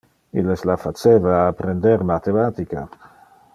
Illes 0.43 0.63
la 0.69 0.77
faceva 0.85 1.35
apprender 1.51 1.93
mathematica. 2.13 2.87